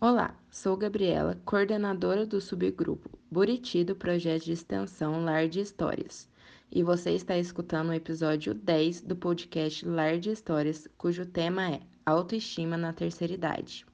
Olá, 0.00 0.32
sou 0.48 0.76
Gabriela, 0.76 1.36
coordenadora 1.44 2.24
do 2.24 2.40
subgrupo 2.40 3.10
Buriti 3.28 3.82
do 3.82 3.96
projeto 3.96 4.44
de 4.44 4.52
extensão 4.52 5.24
Lar 5.24 5.48
de 5.48 5.58
Histórias. 5.58 6.28
E 6.70 6.84
você 6.84 7.10
está 7.10 7.36
escutando 7.36 7.88
o 7.88 7.92
episódio 7.92 8.54
10 8.54 9.00
do 9.00 9.16
podcast 9.16 9.84
Lar 9.84 10.20
de 10.20 10.30
Histórias, 10.30 10.86
cujo 10.96 11.26
tema 11.26 11.68
é 11.68 11.80
Autoestima 12.06 12.76
na 12.76 12.92
Terceira 12.92 13.34
Idade. 13.34 13.84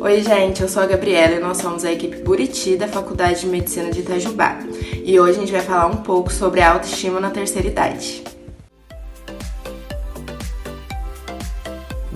Oi, 0.00 0.22
gente, 0.22 0.62
eu 0.62 0.68
sou 0.68 0.84
a 0.84 0.86
Gabriela 0.86 1.34
e 1.34 1.40
nós 1.40 1.56
somos 1.56 1.84
a 1.84 1.90
equipe 1.90 2.22
Buriti 2.22 2.76
da 2.76 2.86
Faculdade 2.86 3.40
de 3.40 3.46
Medicina 3.48 3.90
de 3.90 3.98
Itajubá. 3.98 4.60
E 5.04 5.18
hoje 5.18 5.38
a 5.38 5.40
gente 5.40 5.50
vai 5.50 5.60
falar 5.60 5.88
um 5.88 6.04
pouco 6.04 6.32
sobre 6.32 6.60
a 6.60 6.70
autoestima 6.70 7.18
na 7.18 7.32
terceira 7.32 7.66
idade. 7.66 8.22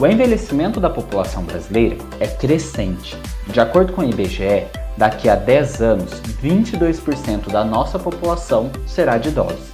O 0.05 0.07
envelhecimento 0.07 0.79
da 0.79 0.91
população 0.91 1.45
brasileira 1.45 1.97
é 2.21 2.27
crescente. 2.27 3.17
De 3.47 3.59
acordo 3.59 3.95
com 3.95 4.03
o 4.03 4.05
IBGE, 4.05 4.67
daqui 4.99 5.31
a 5.31 5.35
10 5.35 5.81
anos, 5.81 6.21
22% 6.43 7.51
da 7.51 7.65
nossa 7.65 7.99
população 7.99 8.71
será 8.87 9.17
de 9.17 9.31
idosos. 9.31 9.73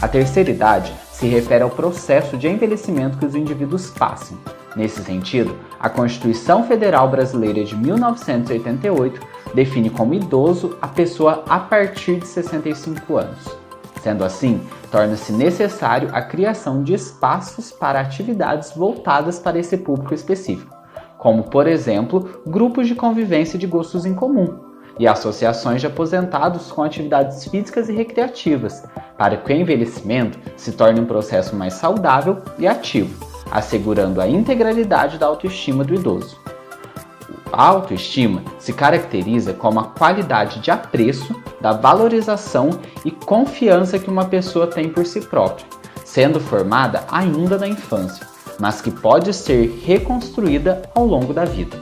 A 0.00 0.08
terceira 0.08 0.50
idade 0.50 0.90
se 1.12 1.26
refere 1.26 1.62
ao 1.62 1.68
processo 1.68 2.38
de 2.38 2.48
envelhecimento 2.48 3.18
que 3.18 3.26
os 3.26 3.34
indivíduos 3.34 3.90
passam. 3.90 4.38
Nesse 4.74 5.04
sentido, 5.04 5.54
a 5.78 5.90
Constituição 5.90 6.66
Federal 6.66 7.10
Brasileira 7.10 7.62
de 7.62 7.76
1988 7.76 9.20
define 9.54 9.90
como 9.90 10.14
idoso 10.14 10.78
a 10.80 10.88
pessoa 10.88 11.44
a 11.46 11.58
partir 11.58 12.20
de 12.20 12.26
65 12.26 13.18
anos. 13.18 13.65
Sendo 14.06 14.22
assim, 14.22 14.60
torna-se 14.88 15.32
necessário 15.32 16.10
a 16.12 16.22
criação 16.22 16.80
de 16.80 16.94
espaços 16.94 17.72
para 17.72 17.98
atividades 17.98 18.70
voltadas 18.70 19.40
para 19.40 19.58
esse 19.58 19.76
público 19.76 20.14
específico, 20.14 20.72
como, 21.18 21.42
por 21.42 21.66
exemplo, 21.66 22.40
grupos 22.46 22.86
de 22.86 22.94
convivência 22.94 23.58
de 23.58 23.66
gostos 23.66 24.06
em 24.06 24.14
comum 24.14 24.60
e 24.96 25.08
associações 25.08 25.80
de 25.80 25.88
aposentados 25.88 26.70
com 26.70 26.84
atividades 26.84 27.48
físicas 27.48 27.88
e 27.88 27.94
recreativas, 27.94 28.84
para 29.18 29.38
que 29.38 29.52
o 29.52 29.56
envelhecimento 29.56 30.38
se 30.56 30.70
torne 30.70 31.00
um 31.00 31.04
processo 31.04 31.56
mais 31.56 31.74
saudável 31.74 32.40
e 32.60 32.68
ativo, 32.68 33.26
assegurando 33.50 34.20
a 34.20 34.28
integralidade 34.28 35.18
da 35.18 35.26
autoestima 35.26 35.82
do 35.82 35.96
idoso. 35.96 36.38
A 37.52 37.64
autoestima 37.64 38.42
se 38.58 38.72
caracteriza 38.72 39.54
como 39.54 39.80
a 39.80 39.84
qualidade 39.84 40.60
de 40.60 40.70
apreço, 40.70 41.34
da 41.60 41.72
valorização 41.72 42.70
e 43.04 43.10
confiança 43.10 43.98
que 43.98 44.10
uma 44.10 44.24
pessoa 44.24 44.66
tem 44.66 44.88
por 44.88 45.06
si 45.06 45.20
própria, 45.20 45.66
sendo 46.04 46.40
formada 46.40 47.04
ainda 47.10 47.56
na 47.56 47.66
infância, 47.66 48.26
mas 48.58 48.80
que 48.80 48.90
pode 48.90 49.32
ser 49.32 49.82
reconstruída 49.84 50.82
ao 50.94 51.06
longo 51.06 51.32
da 51.32 51.44
vida. 51.44 51.76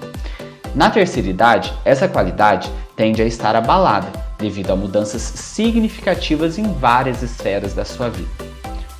Na 0.75 0.91
terceira 0.91 1.29
idade, 1.29 1.73
essa 1.85 2.09
qualidade 2.09 2.71
tende 2.97 3.23
a 3.23 3.27
estar 3.27 3.57
abalada 3.57 4.09
devido 4.39 4.71
a 4.71 4.77
mudanças 4.77 5.23
significativas 5.23 6.59
em 6.59 6.73
várias 6.75 7.23
esferas 7.23 7.75
da 7.75 7.85
sua 7.85 8.09
vida, 8.11 8.31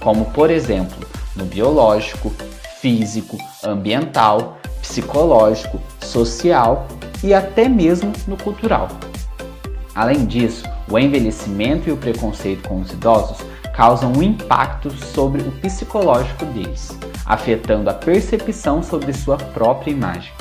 como 0.01 0.27
por 0.27 0.51
exemplo 0.51 1.07
no 1.35 1.45
biológico, 1.45 2.33
físico, 2.81 3.37
ambiental, 3.65 4.59
psicológico, 4.81 5.81
social 6.15 6.87
e 7.25 7.35
até 7.35 7.69
mesmo 7.69 8.13
no 8.29 8.37
cultural. 8.37 8.89
Além 9.93 10.25
disso, 10.25 10.65
o 10.89 10.97
envelhecimento 10.97 11.89
e 11.89 11.93
o 11.93 11.97
preconceito 11.97 12.69
com 12.69 12.81
os 12.81 12.93
idosos 12.93 13.39
causam 13.75 14.13
um 14.13 14.23
impacto 14.23 14.91
sobre 14.91 15.43
o 15.43 15.51
psicológico 15.61 16.45
deles, 16.47 16.97
afetando 17.27 17.91
a 17.91 17.95
percepção 17.95 18.81
sobre 18.83 19.13
sua 19.13 19.37
própria 19.37 19.91
imagem. 19.91 20.33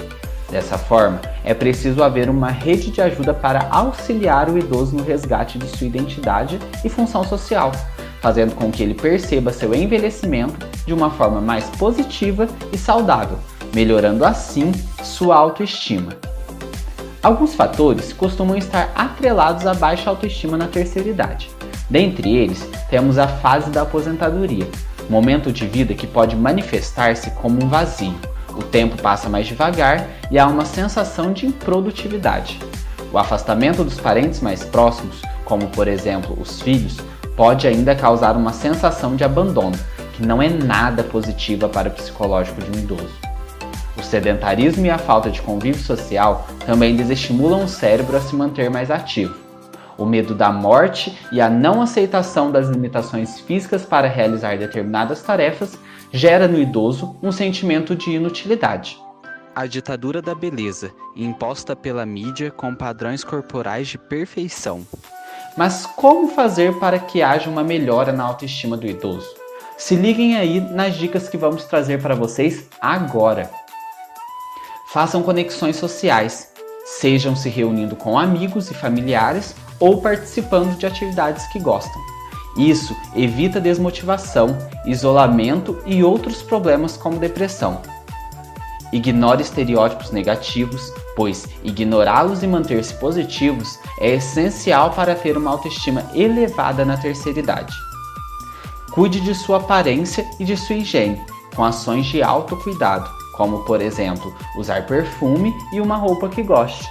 Dessa 0.52 0.78
forma, 0.78 1.20
é 1.44 1.52
preciso 1.56 2.04
haver 2.04 2.30
uma 2.30 2.52
rede 2.52 2.92
de 2.92 3.02
ajuda 3.02 3.34
para 3.34 3.68
auxiliar 3.72 4.50
o 4.50 4.58
idoso 4.58 4.96
no 4.96 5.04
resgate 5.04 5.58
de 5.58 5.68
sua 5.68 5.88
identidade 5.88 6.60
e 6.86 6.90
função 6.90 7.24
social, 7.24 7.72
fazendo 8.22 8.54
com 8.54 8.72
que 8.72 8.84
ele 8.84 8.94
perceba 8.94 9.52
seu 9.52 9.74
envelhecimento 9.74 10.68
de 10.86 10.94
uma 10.94 11.10
forma 11.10 11.42
mais 11.42 11.66
positiva 11.72 12.48
e 12.72 12.78
saudável, 12.78 13.40
melhorando 13.74 14.24
assim 14.24 14.72
sua 15.04 15.36
autoestima. 15.36 16.14
Alguns 17.22 17.56
fatores 17.56 18.12
costumam 18.12 18.58
estar 18.58 18.92
atrelados 18.96 19.66
à 19.66 19.74
baixa 19.74 20.10
autoestima 20.10 20.58
na 20.58 20.68
terceira 20.68 21.08
idade. 21.08 21.50
Dentre 21.90 22.36
eles, 22.36 22.68
temos 22.90 23.18
a 23.18 23.28
fase 23.28 23.70
da 23.70 23.84
aposentadoria, 23.84 24.68
momento 25.10 25.52
de 25.52 25.66
vida 25.66 25.94
que 25.94 26.08
pode 26.08 26.36
manifestar-se 26.36 27.32
como 27.32 27.64
um 27.64 27.70
vazio. 27.70 28.16
O 28.50 28.62
tempo 28.62 29.02
passa 29.02 29.30
mais 29.30 29.48
devagar 29.48 30.08
e 30.30 30.38
há 30.38 30.46
uma 30.48 30.66
sensação 30.66 31.34
de 31.34 31.46
improdutividade. 31.46 32.60
O 33.12 33.18
afastamento 33.18 33.84
dos 33.84 34.00
parentes 34.00 34.42
mais 34.42 34.64
próximos, 34.64 35.22
como 35.46 35.68
por 35.68 35.88
exemplo 35.88 36.38
os 36.40 36.62
filhos, 36.62 36.98
pode 37.36 37.68
ainda 37.68 37.96
causar 37.96 38.36
uma 38.36 38.54
sensação 38.54 39.16
de 39.16 39.24
abandono, 39.24 39.78
que 40.14 40.26
não 40.26 40.42
é 40.42 40.50
nada 40.50 41.04
positiva 41.04 41.70
para 41.70 41.90
o 41.90 41.92
psicológico 41.92 42.62
de 42.62 42.78
um 42.78 42.82
idoso. 42.82 43.33
O 44.04 44.06
sedentarismo 44.06 44.86
e 44.86 44.90
a 44.90 44.98
falta 44.98 45.32
de 45.32 45.42
convívio 45.42 45.82
social 45.82 46.46
também 46.66 46.94
desestimulam 46.94 47.64
o 47.64 47.70
cérebro 47.70 48.18
a 48.18 48.20
se 48.20 48.36
manter 48.36 48.70
mais 48.70 48.92
ativo. 48.92 49.34
O 49.98 50.06
medo 50.06 50.36
da 50.36 50.52
morte 50.52 51.18
e 51.32 51.40
a 51.40 51.50
não 51.50 51.82
aceitação 51.82 52.52
das 52.52 52.68
limitações 52.68 53.40
físicas 53.40 53.86
para 53.86 54.10
realizar 54.10 54.58
determinadas 54.58 55.22
tarefas 55.22 55.80
gera 56.12 56.50
no 56.50 56.60
idoso 56.60 57.16
um 57.24 57.32
sentimento 57.32 57.96
de 57.96 58.12
inutilidade. 58.12 59.00
A 59.56 59.66
ditadura 59.66 60.22
da 60.22 60.36
beleza, 60.36 60.92
imposta 61.16 61.74
pela 61.74 62.06
mídia 62.06 62.52
com 62.52 62.76
padrões 62.76 63.24
corporais 63.24 63.88
de 63.88 63.98
perfeição. 63.98 64.86
Mas 65.56 65.86
como 65.86 66.28
fazer 66.28 66.74
para 66.74 67.00
que 67.00 67.22
haja 67.22 67.50
uma 67.50 67.64
melhora 67.64 68.12
na 68.12 68.26
autoestima 68.26 68.76
do 68.76 68.86
idoso? 68.86 69.30
Se 69.78 69.96
liguem 69.96 70.36
aí 70.36 70.60
nas 70.60 70.96
dicas 70.96 71.30
que 71.30 71.38
vamos 71.38 71.64
trazer 71.64 72.02
para 72.02 72.16
vocês 72.16 72.68
agora. 72.82 73.63
Façam 74.94 75.24
conexões 75.24 75.78
sociais, 75.78 76.50
sejam 76.86 77.36
se 77.36 77.50
reunindo 77.50 77.96
com 77.96 78.16
amigos 78.16 78.70
e 78.70 78.76
familiares 78.76 79.56
ou 79.80 80.00
participando 80.00 80.78
de 80.78 80.86
atividades 80.86 81.48
que 81.48 81.58
gostam. 81.58 82.00
Isso 82.56 82.96
evita 83.16 83.60
desmotivação, 83.60 84.56
isolamento 84.86 85.82
e 85.84 86.04
outros 86.04 86.44
problemas 86.44 86.96
como 86.96 87.18
depressão. 87.18 87.82
Ignore 88.92 89.42
estereótipos 89.42 90.12
negativos, 90.12 90.94
pois 91.16 91.48
ignorá-los 91.64 92.44
e 92.44 92.48
manter-se 92.48 92.94
positivos 92.94 93.80
é 94.00 94.12
essencial 94.12 94.92
para 94.92 95.16
ter 95.16 95.36
uma 95.36 95.50
autoestima 95.50 96.06
elevada 96.14 96.86
na 96.86 96.98
terceira 96.98 97.40
idade. 97.40 97.74
Cuide 98.92 99.20
de 99.22 99.34
sua 99.34 99.58
aparência 99.58 100.24
e 100.40 100.46
de 100.46 100.56
sua 100.56 100.76
higiene, 100.76 101.20
com 101.56 101.64
ações 101.64 102.06
de 102.06 102.22
autocuidado, 102.22 103.23
como 103.34 103.64
por 103.64 103.82
exemplo, 103.82 104.34
usar 104.58 104.86
perfume 104.86 105.54
e 105.74 105.82
uma 105.82 105.96
roupa 105.96 106.30
que 106.30 106.42
goste. 106.42 106.88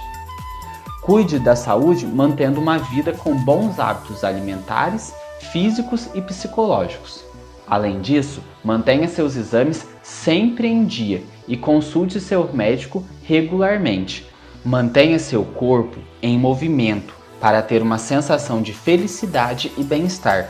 Cuide 1.01 1.37
da 1.37 1.55
saúde 1.55 2.05
mantendo 2.05 2.61
uma 2.61 2.77
vida 2.77 3.11
com 3.11 3.35
bons 3.35 3.77
hábitos 3.79 4.23
alimentares, 4.23 5.13
físicos 5.51 6.09
e 6.13 6.21
psicológicos. 6.21 7.25
Além 7.67 7.99
disso, 7.99 8.41
mantenha 8.63 9.07
seus 9.07 9.35
exames 9.35 9.85
sempre 10.01 10.67
em 10.67 10.85
dia 10.85 11.23
e 11.47 11.57
consulte 11.57 12.19
seu 12.19 12.51
médico 12.53 13.03
regularmente. 13.23 14.25
Mantenha 14.63 15.19
seu 15.19 15.43
corpo 15.43 15.99
em 16.21 16.37
movimento 16.37 17.13
para 17.39 17.61
ter 17.61 17.81
uma 17.81 17.97
sensação 17.97 18.61
de 18.61 18.71
felicidade 18.71 19.73
e 19.77 19.83
bem-estar, 19.83 20.49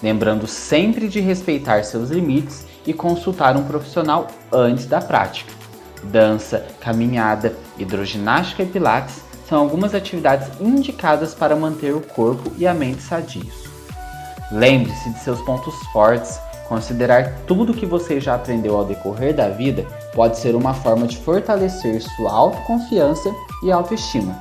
lembrando 0.00 0.46
sempre 0.46 1.08
de 1.08 1.18
respeitar 1.18 1.82
seus 1.82 2.10
limites 2.10 2.67
e 2.88 2.94
consultar 2.94 3.56
um 3.56 3.64
profissional 3.64 4.26
antes 4.50 4.86
da 4.86 5.00
prática. 5.00 5.52
Dança, 6.04 6.66
caminhada, 6.80 7.54
hidroginástica 7.78 8.62
e 8.62 8.66
pilates 8.66 9.20
são 9.48 9.60
algumas 9.60 9.94
atividades 9.94 10.48
indicadas 10.60 11.34
para 11.34 11.54
manter 11.54 11.94
o 11.94 12.00
corpo 12.00 12.52
e 12.56 12.66
a 12.66 12.74
mente 12.74 13.02
sadios. 13.02 13.68
Lembre-se 14.50 15.10
de 15.10 15.18
seus 15.20 15.40
pontos 15.42 15.74
fortes 15.92 16.40
Considerar 16.68 17.32
tudo 17.46 17.72
que 17.72 17.86
você 17.86 18.20
já 18.20 18.34
aprendeu 18.34 18.76
ao 18.76 18.84
decorrer 18.84 19.34
da 19.34 19.48
vida 19.48 19.86
pode 20.14 20.38
ser 20.38 20.54
uma 20.54 20.74
forma 20.74 21.06
de 21.06 21.16
fortalecer 21.16 22.02
sua 22.02 22.30
autoconfiança 22.30 23.34
e 23.62 23.72
autoestima. 23.72 24.38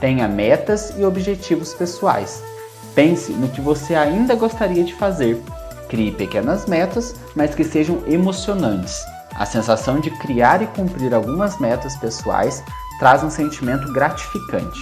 Tenha 0.00 0.26
metas 0.26 0.92
e 0.98 1.04
objetivos 1.04 1.72
pessoais. 1.72 2.42
Pense 2.96 3.32
no 3.32 3.48
que 3.48 3.60
você 3.60 3.94
ainda 3.94 4.34
gostaria 4.34 4.82
de 4.82 4.92
fazer. 4.94 5.40
Crie 5.88 6.12
pequenas 6.12 6.66
metas, 6.66 7.14
mas 7.34 7.54
que 7.54 7.64
sejam 7.64 8.02
emocionantes. 8.06 8.96
A 9.34 9.44
sensação 9.44 10.00
de 10.00 10.10
criar 10.18 10.62
e 10.62 10.66
cumprir 10.66 11.14
algumas 11.14 11.58
metas 11.58 11.96
pessoais 11.96 12.62
traz 12.98 13.22
um 13.22 13.30
sentimento 13.30 13.92
gratificante. 13.92 14.80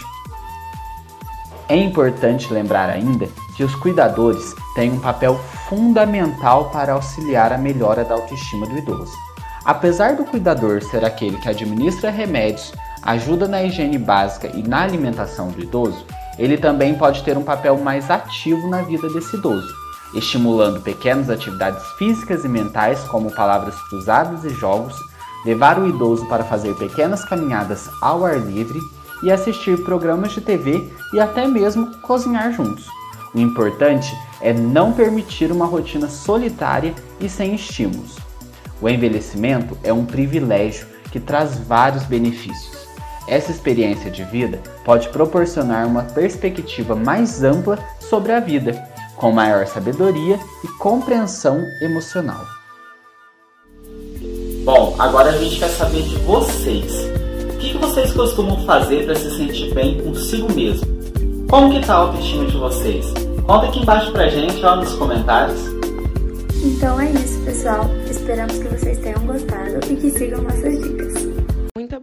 É 1.68 1.76
importante 1.76 2.52
lembrar 2.52 2.90
ainda 2.90 3.26
que 3.56 3.64
os 3.64 3.74
cuidadores 3.76 4.54
têm 4.74 4.92
um 4.92 5.00
papel 5.00 5.36
fundamental 5.68 6.70
para 6.70 6.92
auxiliar 6.92 7.52
a 7.52 7.58
melhora 7.58 8.04
da 8.04 8.14
autoestima 8.14 8.66
do 8.66 8.76
idoso. 8.76 9.12
Apesar 9.64 10.14
do 10.14 10.24
cuidador 10.24 10.82
ser 10.82 11.04
aquele 11.04 11.38
que 11.38 11.48
administra 11.48 12.10
remédios, 12.10 12.72
ajuda 13.02 13.48
na 13.48 13.62
higiene 13.62 13.98
básica 13.98 14.48
e 14.54 14.62
na 14.62 14.82
alimentação 14.82 15.48
do 15.48 15.62
idoso, 15.62 16.04
ele 16.38 16.58
também 16.58 16.94
pode 16.94 17.22
ter 17.22 17.38
um 17.38 17.42
papel 17.42 17.78
mais 17.78 18.10
ativo 18.10 18.68
na 18.68 18.82
vida 18.82 19.08
desse 19.08 19.36
idoso, 19.36 19.72
estimulando 20.14 20.80
pequenas 20.80 21.28
atividades 21.28 21.82
físicas 21.98 22.44
e 22.44 22.48
mentais, 22.48 23.00
como 23.04 23.34
palavras 23.34 23.74
cruzadas 23.88 24.44
e 24.44 24.50
jogos, 24.50 24.94
levar 25.44 25.78
o 25.78 25.86
idoso 25.86 26.26
para 26.26 26.44
fazer 26.44 26.74
pequenas 26.74 27.24
caminhadas 27.24 27.88
ao 28.00 28.24
ar 28.24 28.38
livre 28.38 28.80
e 29.22 29.30
assistir 29.30 29.82
programas 29.84 30.32
de 30.32 30.40
TV 30.40 30.90
e 31.12 31.20
até 31.20 31.46
mesmo 31.46 31.96
cozinhar 31.98 32.52
juntos. 32.52 32.86
O 33.34 33.40
importante 33.40 34.16
é 34.40 34.52
não 34.52 34.92
permitir 34.92 35.50
uma 35.50 35.66
rotina 35.66 36.08
solitária 36.08 36.94
e 37.20 37.28
sem 37.28 37.54
estímulos. 37.54 38.16
O 38.80 38.88
envelhecimento 38.88 39.76
é 39.82 39.92
um 39.92 40.04
privilégio 40.04 40.86
que 41.10 41.18
traz 41.18 41.58
vários 41.58 42.04
benefícios. 42.04 42.86
Essa 43.26 43.50
experiência 43.50 44.10
de 44.10 44.22
vida 44.24 44.60
pode 44.84 45.08
proporcionar 45.08 45.86
uma 45.86 46.02
perspectiva 46.02 46.94
mais 46.94 47.42
ampla 47.42 47.78
sobre 47.98 48.32
a 48.32 48.40
vida, 48.40 48.93
com 49.16 49.32
maior 49.32 49.66
sabedoria 49.66 50.38
e 50.62 50.68
compreensão 50.78 51.64
emocional. 51.80 52.44
Bom, 54.64 54.96
agora 54.98 55.30
a 55.30 55.38
gente 55.38 55.58
quer 55.58 55.68
saber 55.68 56.02
de 56.02 56.16
vocês. 56.20 56.92
O 57.54 57.58
que 57.58 57.76
vocês 57.76 58.12
costumam 58.12 58.64
fazer 58.64 59.04
para 59.04 59.14
se 59.14 59.30
sentir 59.36 59.74
bem 59.74 60.00
consigo 60.02 60.52
mesmo? 60.52 60.86
Como 61.50 61.72
que 61.72 61.86
tá 61.86 61.94
a 61.94 61.98
autoestima 61.98 62.46
de 62.46 62.56
vocês? 62.56 63.06
Conta 63.46 63.66
aqui 63.66 63.80
embaixo 63.80 64.10
pra 64.12 64.28
gente, 64.28 64.64
ó, 64.64 64.76
nos 64.76 64.94
comentários. 64.94 65.60
Então 66.64 66.98
é 66.98 67.10
isso, 67.10 67.38
pessoal. 67.44 67.90
Esperamos 68.10 68.58
que 68.58 68.68
vocês 68.68 68.98
tenham 69.00 69.20
gostado 69.26 69.78
e 69.90 69.96
que 69.96 70.10
sigam 70.10 70.40
nossas 70.42 70.82
dicas. 70.82 71.33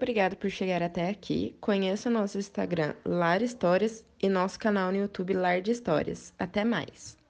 Muito 0.02 0.10
obrigada 0.10 0.36
por 0.36 0.50
chegar 0.50 0.82
até 0.82 1.10
aqui. 1.10 1.56
Conheça 1.62 2.10
nosso 2.10 2.40
Instagram 2.40 2.96
Lar 3.06 3.44
Histórias 3.44 4.04
e 4.20 4.28
nosso 4.28 4.58
canal 4.58 4.92
no 4.92 4.98
YouTube 4.98 5.36
Lar 5.36 5.62
de 5.62 5.70
Histórias. 5.70 6.34
Até 6.40 6.66
mais! 6.66 7.21